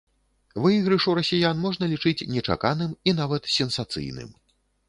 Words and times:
Выйгрыш 0.63 1.03
у 1.11 1.13
расіян 1.19 1.61
можна 1.67 1.89
лічыць 1.93 2.25
нечаканым 2.37 2.99
і 3.11 3.15
нават 3.21 3.43
сенсацыйным. 3.61 4.29